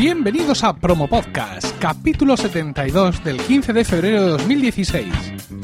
[0.00, 5.59] Bienvenidos a Promo Podcast, capítulo 72 del 15 de febrero de 2016.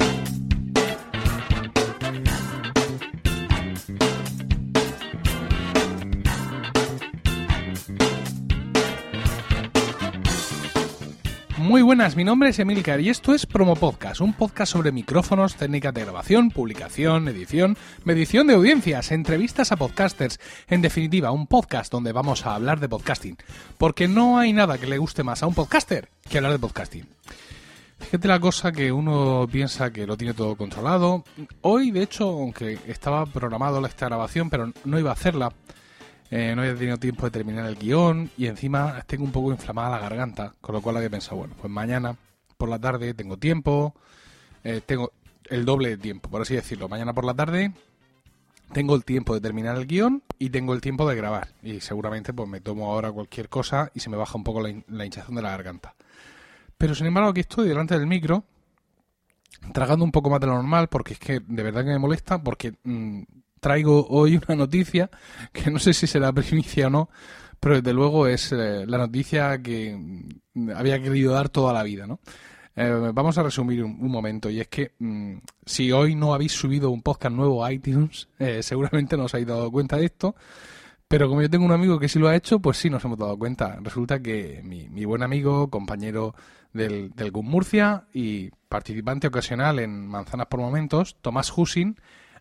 [11.87, 15.93] Buenas, mi nombre es Emilcar y esto es Promo Podcast, un podcast sobre micrófonos, técnicas
[15.93, 20.37] de grabación, publicación, edición, medición de audiencias, entrevistas a podcasters,
[20.67, 23.37] en definitiva, un podcast donde vamos a hablar de podcasting,
[23.77, 27.07] porque no hay nada que le guste más a un podcaster que hablar de podcasting.
[27.99, 31.23] Fíjate la cosa que uno piensa que lo tiene todo controlado.
[31.61, 35.53] Hoy, de hecho, aunque estaba programado esta grabación, pero no iba a hacerla,
[36.29, 39.91] eh, no había tenido tiempo de terminar el guion y encima tengo un poco inflamada
[39.91, 42.15] la garganta, con lo cual había pensado, bueno, pues mañana
[42.57, 43.93] por la tarde tengo tiempo,
[44.63, 45.13] eh, tengo
[45.49, 46.89] el doble de tiempo, por así decirlo.
[46.89, 47.71] Mañana por la tarde
[48.73, 51.49] tengo el tiempo de terminar el guion y tengo el tiempo de grabar.
[51.63, 55.05] Y seguramente pues me tomo ahora cualquier cosa y se me baja un poco la,
[55.05, 55.95] hinchazón de la garganta.
[56.77, 58.43] Pero sin embargo aquí estoy delante del micro,
[59.73, 62.41] tragando un poco más de lo normal, porque es que de verdad que me molesta,
[62.41, 63.21] porque mm,
[63.59, 65.09] traigo hoy una noticia
[65.51, 67.09] que no sé si será primicia o no,
[67.59, 69.97] pero desde luego es eh, la noticia que
[70.75, 72.19] había querido dar toda la vida, ¿no?
[72.79, 76.91] Eh, vamos a resumir un, momento y es que mm, si hoy no habéis subido
[76.91, 80.35] un podcast nuevo a iTunes, eh, seguramente no os habéis dado cuenta de esto,
[81.07, 83.17] pero como yo tengo un amigo que sí lo ha hecho, pues sí nos hemos
[83.17, 83.79] dado cuenta.
[83.81, 86.35] Resulta que mi, buen amigo, compañero
[86.71, 91.97] del, del GUM Murcia y participante ocasional en Manzanas por Momentos, Tomás Husin,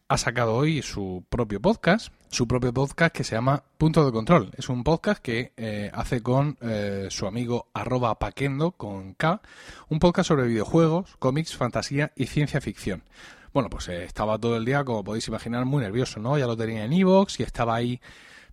[0.09, 4.53] ha sacado hoy su propio podcast, su propio podcast que se llama Punto de Control.
[4.57, 9.41] Es un podcast que eh, hace con eh, su amigo arroba paquendo con K,
[9.89, 13.03] un podcast sobre videojuegos, cómics, fantasía y ciencia ficción.
[13.53, 16.39] Bueno, pues eh, estaba todo el día, como podéis imaginar, muy nervioso, ¿no?
[16.39, 18.01] Ya lo tenía en Evox y estaba ahí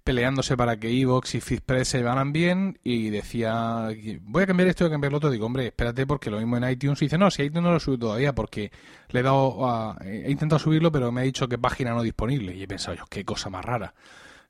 [0.03, 3.89] peleándose para que Evox y Fizpress se van bien y decía,
[4.21, 5.31] voy a cambiar esto, voy a cambiar lo otro.
[5.31, 7.01] Digo, hombre, espérate porque lo mismo en iTunes.
[7.01, 8.71] Y dice, no, si iTunes no lo sube todavía porque
[9.09, 12.55] le he dado a, he intentado subirlo, pero me ha dicho que página no disponible.
[12.55, 13.93] Y he pensado, yo, qué cosa más rara.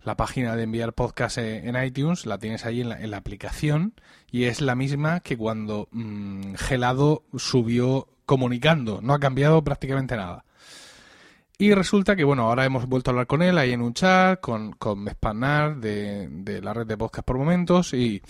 [0.03, 3.93] La página de enviar podcast en iTunes la tienes ahí en la, en la aplicación
[4.29, 8.99] y es la misma que cuando mm, Gelado subió comunicando.
[9.01, 10.43] No ha cambiado prácticamente nada.
[11.63, 14.37] Y resulta que, bueno, ahora hemos vuelto a hablar con él ahí en un chat,
[14.41, 18.21] con, con Mespanar de, de la red de podcast por momentos, y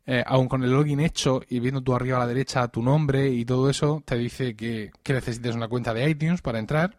[0.06, 3.30] eh, aún con el login hecho y viendo tú arriba a la derecha tu nombre
[3.30, 6.96] y todo eso, te dice que, necesites una cuenta de iTunes para entrar.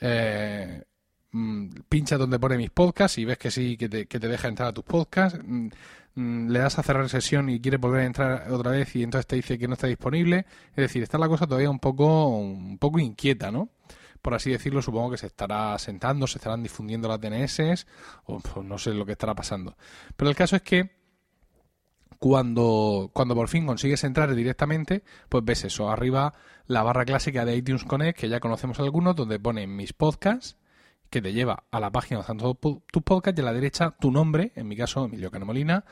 [0.00, 0.84] Eh,
[1.32, 4.48] mm, pincha donde pone mis podcasts y ves que sí, que te, que te deja
[4.48, 5.38] entrar a tus podcasts.
[5.44, 5.68] Mm,
[6.14, 9.26] mm, le das a cerrar sesión y quiere volver a entrar otra vez y entonces
[9.26, 10.46] te dice que no está disponible.
[10.70, 13.70] Es decir, está la cosa todavía un poco, un poco inquieta, ¿no?
[14.22, 17.86] por así decirlo, supongo que se estará sentando, se estarán difundiendo las DNS,
[18.24, 19.76] o pues, no sé lo que estará pasando.
[20.16, 20.97] Pero el caso es que
[22.18, 26.34] cuando, cuando por fin consigues entrar directamente, pues ves eso, arriba
[26.66, 30.56] la barra clásica de iTunes Connect, que ya conocemos algunos, donde pone mis podcasts,
[31.10, 34.10] que te lleva a la página donde están tus podcasts, y a la derecha tu
[34.10, 35.84] nombre, en mi caso Emilio Canemolina,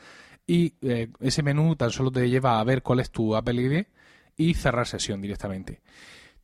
[0.45, 3.85] y eh, ese menú tan solo te lleva a ver cuál es tu Apple ID
[4.37, 5.81] y cerrar sesión directamente.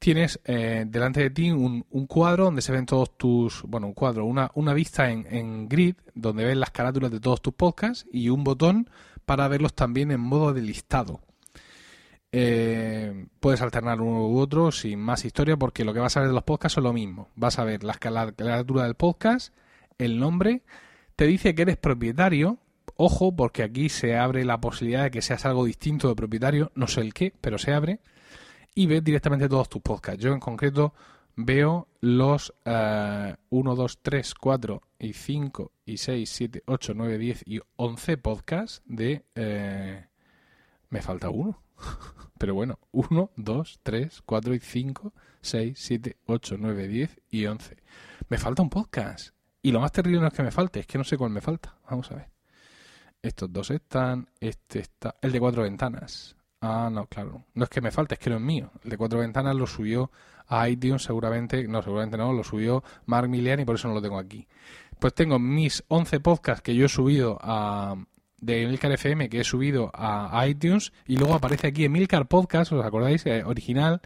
[0.03, 4.25] Tienes eh, delante de ti un, cuadro donde se ven todos tus, bueno, un cuadro,
[4.25, 8.43] una, vista en, en grid donde ves las carátulas de todos tus podcasts y un
[8.43, 8.89] botón
[9.23, 11.21] para verlos también en modo de listado.
[12.33, 16.27] Eh, puedes alternar uno u otro sin más historia porque lo que vas a ver
[16.27, 17.29] de los podcasts es lo mismo.
[17.35, 19.53] Vas a ver la carátula del podcast,
[19.99, 20.63] el nombre,
[21.15, 22.59] te dice que eres propietario
[22.95, 26.87] ojo, porque aquí se abre la posibilidad de que seas algo distinto de propietario, no
[26.87, 27.99] sé el qué, pero se abre,
[28.75, 30.21] y ves directamente todos tus podcasts.
[30.21, 30.93] Yo en concreto
[31.35, 37.59] veo los 1, 2, 3, 4 y 5 y 6, 7, 8, 9, 10 y
[37.75, 39.25] 11 podcasts de...
[39.35, 40.05] Eh,
[40.89, 41.61] me falta uno.
[42.37, 47.77] Pero bueno, 1, 2, 3, 4 y 5, 6, 7, 8, 9, 10 y 11.
[48.29, 49.33] Me falta un podcast.
[49.61, 51.41] Y lo más terrible no es que me falte, es que no sé cuál me
[51.41, 51.77] falta.
[51.89, 52.29] Vamos a ver.
[53.21, 56.35] Estos dos están, este está, el de cuatro ventanas.
[56.65, 57.43] Ah, no, claro.
[57.55, 58.71] No es que me falte, es que no es mío.
[58.85, 60.09] El de cuatro ventanas lo subió
[60.47, 64.01] a iTunes seguramente, no, seguramente no, lo subió Mark Milian y por eso no lo
[64.01, 64.47] tengo aquí.
[64.97, 67.97] Pues tengo mis 11 podcasts que yo he subido a
[68.37, 72.85] de Emilcar FM que he subido a iTunes y luego aparece aquí Emilcar Podcast, ¿os
[72.85, 73.25] acordáis?
[73.25, 74.01] Eh, original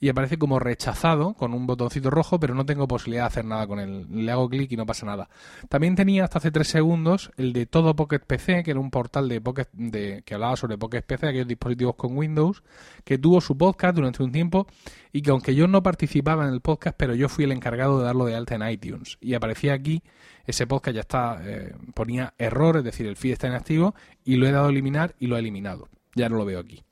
[0.00, 3.66] y aparece como rechazado con un botoncito rojo, pero no tengo posibilidad de hacer nada
[3.66, 4.06] con él.
[4.10, 5.28] Le hago clic y no pasa nada.
[5.68, 9.28] También tenía hasta hace tres segundos el de Todo Pocket PC, que era un portal
[9.28, 12.62] de, Pocket, de que hablaba sobre Pocket PC, aquellos dispositivos con Windows,
[13.04, 14.68] que tuvo su podcast durante un tiempo
[15.12, 18.04] y que aunque yo no participaba en el podcast, pero yo fui el encargado de
[18.04, 19.18] darlo de alta en iTunes.
[19.20, 20.02] Y aparecía aquí,
[20.46, 24.46] ese podcast ya está, eh, ponía error, es decir, el feed está inactivo, y lo
[24.46, 25.88] he dado a eliminar y lo he eliminado.
[26.14, 26.84] Ya no lo veo aquí.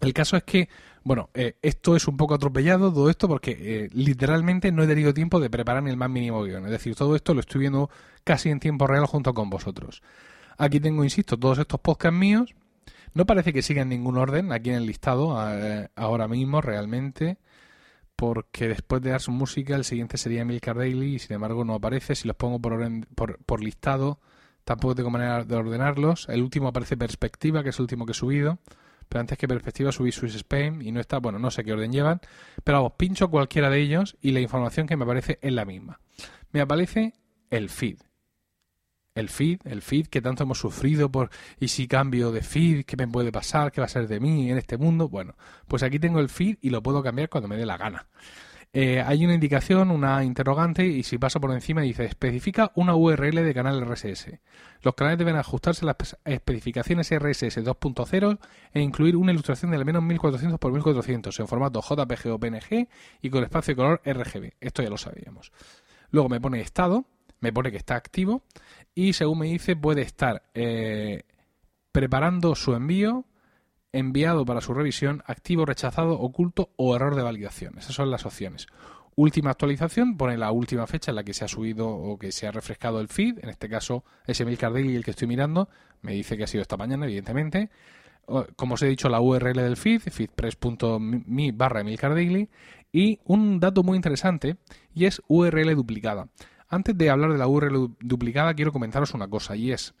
[0.00, 0.68] El caso es que
[1.04, 5.12] bueno, eh, esto es un poco atropellado, todo esto, porque eh, literalmente no he tenido
[5.12, 6.64] tiempo de preparar ni el más mínimo guion.
[6.66, 7.90] Es decir, todo esto lo estoy viendo
[8.24, 10.02] casi en tiempo real junto con vosotros.
[10.58, 12.54] Aquí tengo, insisto, todos estos podcasts míos.
[13.14, 17.38] No parece que sigan ningún orden aquí en el listado eh, ahora mismo realmente,
[18.16, 21.74] porque después de dar su música el siguiente sería Milcar Daily y sin embargo no
[21.74, 22.14] aparece.
[22.14, 24.20] Si los pongo por, orden, por, por listado,
[24.64, 26.28] tampoco tengo manera de ordenarlos.
[26.28, 28.58] El último aparece Perspectiva, que es el último que he subido
[29.12, 31.92] pero antes que perspectiva subí Swiss Spain y no está, bueno, no sé qué orden
[31.92, 32.22] llevan,
[32.64, 36.00] pero vamos, pincho cualquiera de ellos y la información que me aparece es la misma.
[36.50, 37.12] Me aparece
[37.50, 37.98] el feed.
[39.14, 41.28] El feed, el feed que tanto hemos sufrido por
[41.60, 43.70] y si cambio de feed, ¿qué me puede pasar?
[43.70, 45.10] ¿Qué va a ser de mí en este mundo?
[45.10, 45.36] Bueno,
[45.68, 48.06] pues aquí tengo el feed y lo puedo cambiar cuando me dé la gana.
[48.74, 53.44] Eh, hay una indicación, una interrogante, y si paso por encima dice especifica una URL
[53.44, 54.38] de canal RSS.
[54.80, 58.38] Los canales deben ajustarse a las especificaciones RSS 2.0
[58.72, 62.88] e incluir una ilustración de al menos 1400 x 1400 en formato JPG o PNG
[63.20, 64.54] y con espacio de color RGB.
[64.58, 65.52] Esto ya lo sabíamos.
[66.10, 67.04] Luego me pone estado,
[67.40, 68.42] me pone que está activo
[68.94, 71.24] y según me dice puede estar eh,
[71.92, 73.26] preparando su envío
[73.92, 77.78] enviado para su revisión, activo, rechazado, oculto o error de validación.
[77.78, 78.66] Esas son las opciones.
[79.14, 82.46] Última actualización, pone la última fecha en la que se ha subido o que se
[82.46, 83.40] ha refrescado el feed.
[83.42, 85.68] En este caso, es Emil Cardelli el que estoy mirando.
[86.00, 87.68] Me dice que ha sido esta mañana, evidentemente.
[88.56, 92.48] Como os he dicho, la URL del feed, feedpress.me barra Emil
[92.92, 94.56] Y un dato muy interesante,
[94.94, 96.28] y es URL duplicada.
[96.68, 99.94] Antes de hablar de la URL duplicada, quiero comentaros una cosa, y es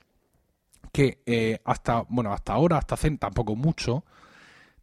[0.92, 4.04] que eh, hasta, bueno, hasta ahora, hasta hace tampoco mucho,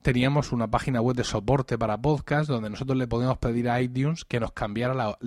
[0.01, 4.25] teníamos una página web de soporte para podcast donde nosotros le podíamos pedir a iTunes
[4.25, 5.17] que nos cambiara la,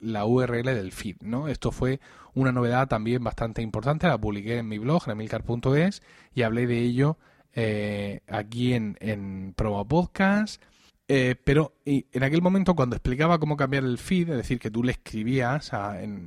[0.00, 1.48] la URL del feed, ¿no?
[1.48, 2.00] Esto fue
[2.34, 6.02] una novedad también bastante importante, la publiqué en mi blog, remilcar.es,
[6.34, 7.18] y hablé de ello
[7.54, 10.62] eh, aquí en, en Promo Podcast
[11.12, 14.84] eh, pero en aquel momento cuando explicaba cómo cambiar el feed, es decir, que tú
[14.84, 15.72] le escribías,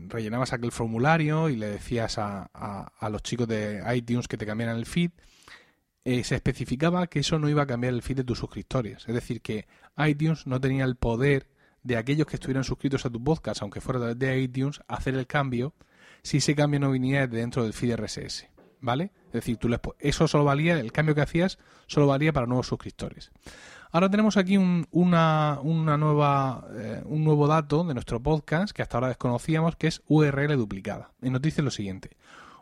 [0.09, 4.85] rellenabas aquel formulario y le decías a, los chicos de iTunes que te cambiaran el
[4.85, 5.11] feed,
[6.03, 9.07] eh, se especificaba que eso no iba a cambiar el feed de tus suscriptores.
[9.07, 9.67] Es decir, que
[10.05, 11.47] iTunes no tenía el poder
[11.81, 15.75] de aquellos que estuvieran suscritos a tu podcast, aunque fuera de iTunes, hacer el cambio
[16.23, 18.47] si ese cambio no viniera dentro del feed RSS.
[18.81, 19.13] ¿Vale?
[19.27, 19.69] Es decir, tú
[19.99, 21.57] eso solo valía, el cambio que hacías
[21.87, 23.31] solo valía para nuevos suscriptores.
[23.93, 28.97] Ahora tenemos aquí un, una, nueva, eh, un nuevo dato de nuestro podcast que hasta
[28.97, 31.11] ahora desconocíamos, que es URL duplicada.
[31.21, 32.17] Y nos dice lo siguiente.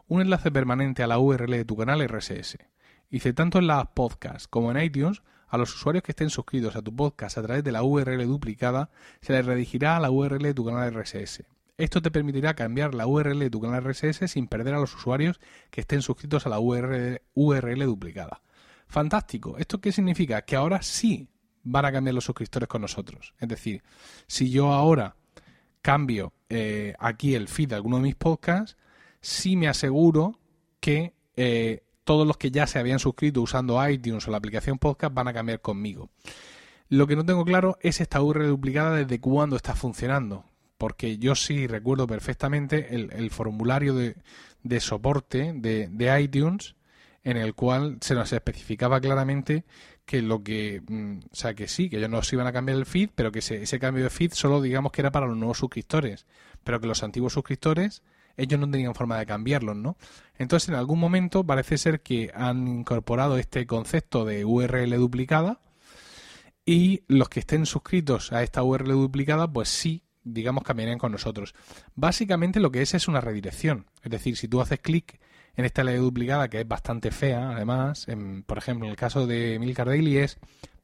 [0.09, 2.57] Un enlace permanente a la URL de tu canal RSS.
[3.09, 6.81] Dice, tanto en las podcasts como en iTunes, a los usuarios que estén suscritos a
[6.81, 8.89] tu podcast a través de la URL duplicada,
[9.21, 11.45] se les redirigirá a la URL de tu canal RSS.
[11.77, 15.39] Esto te permitirá cambiar la URL de tu canal RSS sin perder a los usuarios
[15.69, 18.41] que estén suscritos a la URL duplicada.
[18.91, 19.55] Fantástico.
[19.57, 20.41] ¿Esto qué significa?
[20.41, 21.29] Que ahora sí
[21.63, 23.33] van a cambiar los suscriptores con nosotros.
[23.39, 23.81] Es decir,
[24.27, 25.15] si yo ahora
[25.81, 28.75] cambio eh, aquí el feed de alguno de mis podcasts,
[29.21, 30.37] sí me aseguro
[30.81, 35.13] que eh, todos los que ya se habían suscrito usando iTunes o la aplicación podcast
[35.13, 36.09] van a cambiar conmigo.
[36.89, 40.43] Lo que no tengo claro es esta URL duplicada desde cuándo está funcionando.
[40.77, 46.75] Porque yo sí recuerdo perfectamente el, formulario de, soporte de, de iTunes
[47.23, 49.65] en el cual se nos especificaba claramente
[50.05, 52.85] que lo que, mm, o sea, que sí, que ellos nos iban a cambiar el
[52.85, 56.25] feed, pero que ese, cambio de feed solo digamos que era para los nuevos suscriptores,
[56.63, 58.03] pero que los antiguos suscriptores
[58.37, 59.97] ellos no tenían forma de cambiarlos, ¿no?
[60.35, 65.59] Entonces, en algún momento parece ser que han incorporado este concepto de URL duplicada
[66.65, 71.53] y los que estén suscritos a esta URL duplicada, pues sí, digamos, cambiarían con nosotros.
[71.95, 73.87] Básicamente lo que es es una redirección.
[74.01, 75.19] Es decir, si tú haces clic
[75.55, 78.07] en esta URL duplicada, que es bastante fea, además,
[78.45, 80.39] por ejemplo, en el caso de Milcar Daily es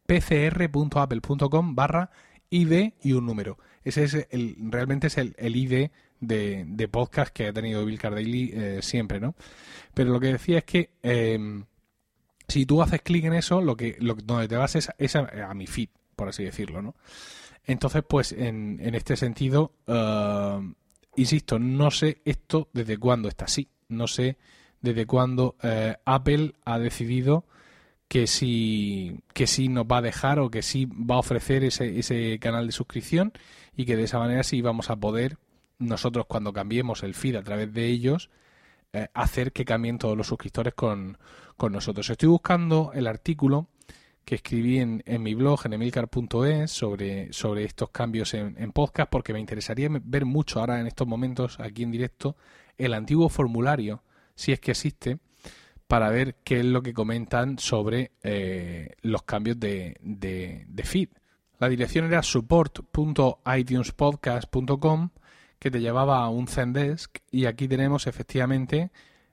[0.06, 2.10] pcr.apple.com barra
[2.50, 3.58] ID y un número.
[3.84, 8.80] Ese es el, realmente es el, ID de, podcast que ha tenido Bill Daily eh,
[8.82, 9.36] siempre, ¿no?
[9.94, 11.66] Pero lo que decía es que em,
[12.48, 15.68] si tú haces clic en eso, lo que lo, donde te vas es, a, mi
[15.68, 16.96] feed, por así decirlo, ¿no?
[17.66, 20.62] Entonces, pues en, este sentido, uh,
[21.18, 23.70] insisto, no sé esto desde cuándo está así.
[23.90, 24.38] No sé
[24.82, 27.46] desde cuándo uh, Apple ha decidido
[28.08, 32.00] que sí, que sí nos va a dejar o que sí va a ofrecer ese,
[32.00, 33.34] ese canal de suscripción
[33.76, 35.38] y que de esa manera sí vamos a poder
[35.80, 38.30] nosotros cuando cambiemos el feed a través de ellos
[38.94, 41.18] eh, hacer que cambien todos los suscriptores con,
[41.58, 42.10] con, nosotros.
[42.10, 43.68] Estoy buscando el artículo
[44.28, 49.10] que escribí en, en mi blog en emilcar.es sobre, sobre estos cambios en, en podcast
[49.10, 52.36] porque me interesaría ver mucho ahora en estos momentos aquí en directo
[52.78, 54.04] el antiguo formulario
[54.36, 55.20] si es que existe
[55.88, 61.08] para ver qué es lo que comentan sobre eh, los cambios de, de, feed.
[61.58, 65.10] La dirección era support.itunespodcast.com
[65.58, 68.92] que te llevaba a un Zendesk y aquí tenemos efectivamente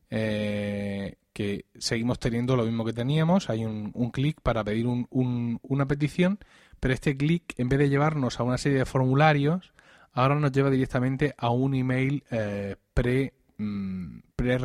[0.08, 3.50] eh, que seguimos teniendo lo mismo que teníamos.
[3.50, 6.38] Hay un, un clic para pedir un, una petición,
[6.80, 9.74] pero este clic en vez de llevarnos a una serie de formularios,
[10.12, 14.58] ahora nos lleva directamente a un email eh, pre, mm, pre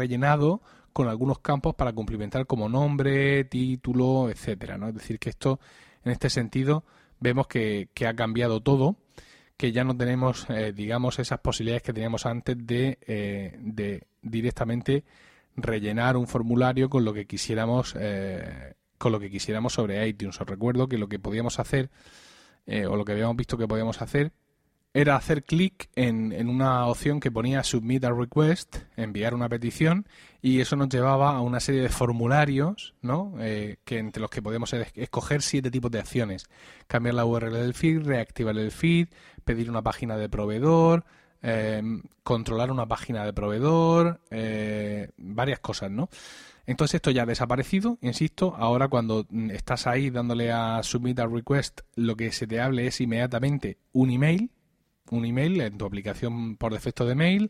[0.93, 4.89] con algunos campos para cumplimentar como nombre, título, etcétera, ¿no?
[4.89, 5.59] Es decir, que esto,
[6.03, 6.83] en este sentido,
[7.19, 8.95] vemos que, ha cambiado todo,
[9.57, 15.03] que ya no tenemos, eh, digamos, esas posibilidades que teníamos antes de, eh, de directamente
[15.63, 20.39] rellenar un formulario con lo que quisiéramos, eh, con lo que quisiéramos sobre iTunes.
[20.41, 21.89] Os recuerdo que lo que podíamos hacer,
[22.87, 24.31] o lo que habíamos visto que podíamos hacer,
[24.93, 30.07] era hacer clic en, en, una opción que ponía Submit a Request, enviar una petición,
[30.41, 33.35] y eso nos llevaba a una serie de formularios, ¿no?
[33.39, 36.47] Eh, que entre los que podemos escoger siete tipos de acciones.
[36.87, 39.09] Cambiar la URL del feed, reactivar el feed,
[39.45, 41.05] pedir una página de proveedor,
[41.41, 41.81] eh,
[42.23, 46.09] controlar una página de proveedor, eh, varias cosas, ¿no?
[46.65, 51.81] Entonces esto ya ha desaparecido, insisto, ahora cuando estás ahí dándole a Submit a Request,
[51.95, 54.51] lo que se te hable es inmediatamente un email,
[55.09, 57.49] un email en tu aplicación por defecto de mail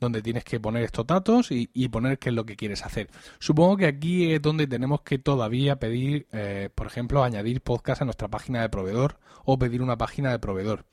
[0.00, 3.08] donde tienes que poner estos datos y, poner qué es lo que quieres hacer.
[3.38, 8.04] Supongo que aquí es donde tenemos que todavía pedir, eh, por ejemplo, añadir podcast a
[8.04, 10.84] nuestra página de proveedor o pedir una página de proveedor.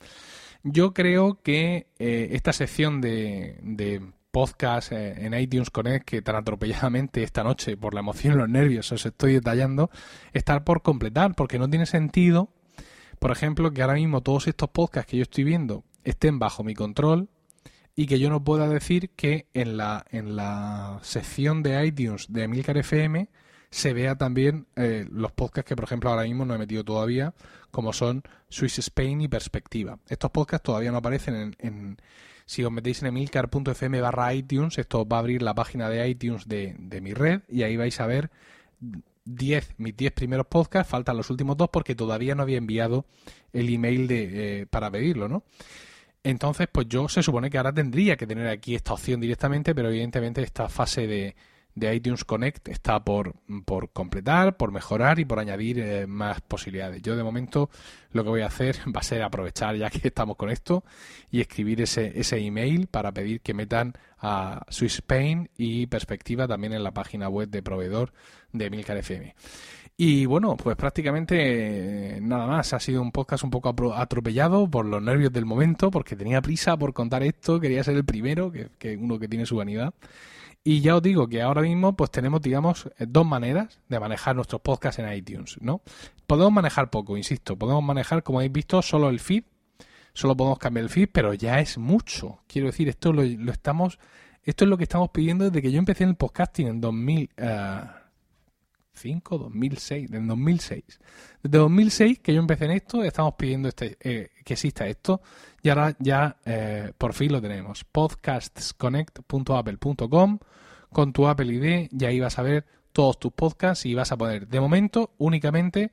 [0.67, 6.35] Yo creo que eh, esta sección de, de podcast eh, en iTunes Connect que tan
[6.35, 9.91] atropelladamente esta noche por la emoción y los nervios os estoy detallando,
[10.33, 12.49] está por completar porque no tiene sentido,
[13.19, 16.73] por ejemplo, que ahora mismo todos estos podcasts que yo estoy viendo estén bajo mi
[16.73, 17.29] control
[17.95, 22.41] y que yo no pueda decir que en la, en la sección de iTunes de
[22.41, 23.29] Emilcar FM
[23.75, 27.33] se vea también eh, los podcasts que, por ejemplo, ahora mismo no he metido todavía,
[27.71, 29.99] como son Swiss Spain y Perspectiva.
[30.07, 31.97] Estos podcasts todavía no aparecen en...
[32.45, 36.47] si os metéis en emilcar.fm barra iTunes, esto va a abrir la página de iTunes
[36.47, 38.31] de, de mi red y ahí vais a ver
[39.25, 43.05] 10, mis 10 primeros podcasts, faltan los últimos dos porque todavía no había enviado
[43.51, 45.43] el email de, eh, para pedirlo, ¿no?
[46.23, 49.89] Entonces, pues yo se supone que ahora tendría que tener aquí esta opción directamente, pero
[49.89, 51.35] evidentemente esta fase de,
[51.75, 57.01] de iTunes Connect está por, por, completar, por mejorar y por añadir eh, más posibilidades.
[57.01, 57.69] Yo de momento
[58.11, 60.83] lo que voy a hacer va a ser aprovechar ya que estamos con esto
[61.29, 66.73] y escribir ese, ese email para pedir que metan a Swiss Spain y Perspectiva también
[66.73, 68.13] en la página web de proveedor
[68.53, 69.35] de Milcar FM.
[69.97, 72.73] Y bueno, pues prácticamente eh, nada más.
[72.73, 76.75] Ha sido un podcast un poco atropellado por los nervios del momento, porque tenía prisa
[76.75, 79.93] por contar esto, quería ser el primero, que, que uno que tiene su vanidad.
[80.67, 84.35] Y ya os digo que ahora mismo pues tenemos, digamos, eh, dos maneras de manejar
[84.35, 85.83] nuestros podcasts en iTunes, ¿no?
[86.25, 89.43] Podemos manejar poco, insisto, podemos manejar, como habéis visto, solo el feed,
[90.13, 92.39] solo podemos cambiar el feed, pero ya es mucho.
[92.47, 93.99] Quiero decir, esto lo, estamos,
[94.41, 97.29] esto es lo que estamos pidiendo desde que yo empecé en el podcasting en 2000.
[98.95, 100.83] 2005, 2006, en 2006.
[101.43, 105.21] Desde 2006 que yo empecé en esto, estamos pidiendo este, eh, que exista esto
[105.61, 107.83] y ahora ya eh, por fin lo tenemos.
[107.83, 110.39] podcastsconnect.apple.com
[110.91, 114.17] con tu Apple ID y ahí vas a ver todos tus podcasts y vas a
[114.17, 115.91] poder, de momento, únicamente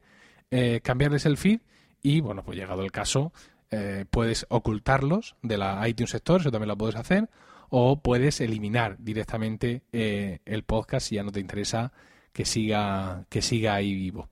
[0.51, 1.61] eh, cambiarles el feed
[2.03, 3.33] y, bueno, pues llegado el caso,
[4.11, 7.31] puedes ocultarlos de la iTunes Store, eso también lo puedes hacer,
[7.75, 11.91] o puedes eliminar directamente eh, el podcast si ya no te interesa
[12.33, 14.29] que siga, que siga ahí vivo.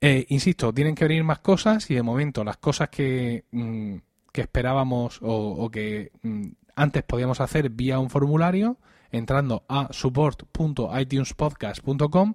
[0.00, 3.96] Eh, insisto, tienen que venir más cosas y de momento las cosas que, mm,
[4.32, 8.78] que esperábamos o, que mm, antes podíamos hacer vía un formulario,
[9.10, 12.34] entrando a support.itunespodcast.com,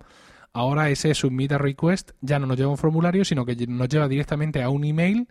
[0.54, 4.08] ahora ese submit a request ya no nos lleva un formulario, sino que nos lleva
[4.08, 5.28] directamente a un email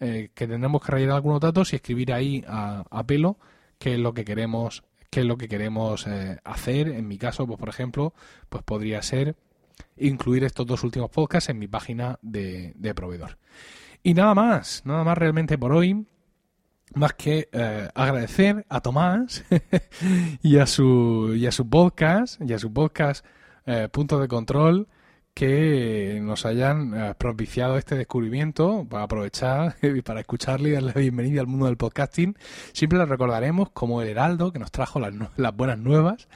[0.00, 3.38] eh, que tendremos que rellenar algunos datos y escribir ahí a, pelo
[3.78, 6.88] qué es lo que queremos qué es lo que queremos eh, hacer.
[6.88, 8.14] En mi caso, pues por ejemplo,
[8.48, 9.36] pues podría ser
[9.96, 13.38] incluir estos dos últimos podcasts en mi página de, proveedor.
[14.02, 16.06] Y nada más, nada más realmente por hoy
[16.94, 19.44] más que eh, agradecer a Tomás
[20.42, 23.26] y a su y a su podcast y a su podcast
[23.66, 24.88] eh, Punto de Control
[25.38, 28.84] que nos hayan eh, propiciado este descubrimiento.
[28.90, 32.36] Para aprovechar y para escucharle y darle la bienvenida al mundo del podcasting.
[32.72, 35.14] Siempre lo recordaremos como el heraldo que nos trajo las,
[35.54, 36.26] buenas nuevas.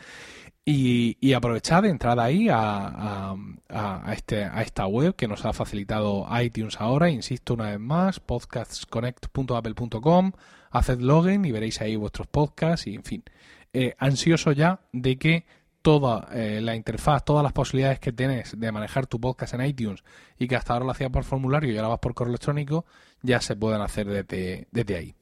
[0.64, 3.35] Y, y aprovechar de entrar ahí a,
[3.68, 8.21] a, este, a esta web que nos ha facilitado iTunes ahora, insisto una vez más,
[8.21, 10.30] podcastsconnect.apple.com,
[10.71, 13.25] haced login y veréis ahí vuestros podcasts y en fin,
[13.73, 15.44] eh, ansioso ya de que
[15.82, 20.02] toda eh, la interfaz, todas las posibilidades que tienes de manejar tu podcast en iTunes
[20.38, 22.86] y que hasta ahora lo hacías por formulario y ahora vas por correo electrónico,
[23.20, 25.14] ya se puedan hacer desde, desde ahí.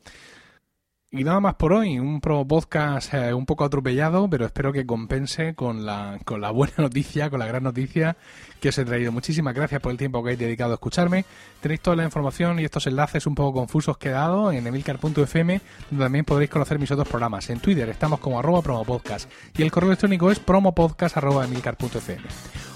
[1.13, 4.87] Y nada más por hoy, un pro podcast eh, un poco atropellado, pero espero que
[4.87, 8.17] compense con la, con la buena noticia, con la gran noticia
[8.61, 9.11] que os he traído.
[9.11, 11.25] Muchísimas gracias por el tiempo que habéis dedicado a escucharme.
[11.61, 15.61] Tenéis toda la información y estos enlaces un poco confusos que he dado en emilcar.fm,
[15.91, 17.51] donde también podréis conocer mis otros programas.
[17.51, 22.23] En Twitter estamos como arroba promopodcast y el correo electrónico es promopodcast.emilcar.fm.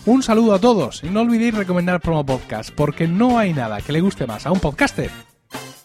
[0.07, 3.93] Un saludo a todos y no olvidéis recomendar Promo Podcast, porque no hay nada que
[3.93, 5.11] le guste más a un podcaster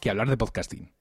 [0.02, 0.99] que hablar de podcasting.